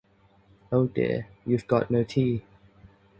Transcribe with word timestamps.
Oh 0.71 0.87
dear, 0.87 1.27
you've 1.45 1.67
got 1.67 1.91
no 1.91 2.03
tea! 2.03 2.43